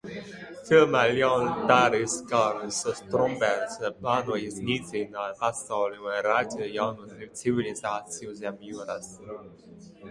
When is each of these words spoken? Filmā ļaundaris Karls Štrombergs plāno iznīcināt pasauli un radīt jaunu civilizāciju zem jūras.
Filmā 0.67 1.01
ļaundaris 1.17 2.15
Karls 2.31 2.79
Štrombergs 3.01 3.77
plāno 3.99 4.41
iznīcināt 4.47 5.39
pasauli 5.45 6.03
un 6.09 6.19
radīt 6.31 6.67
jaunu 6.81 7.31
civilizāciju 7.45 8.37
zem 8.45 8.63
jūras. 8.73 9.15